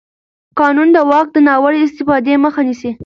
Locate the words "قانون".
0.59-0.87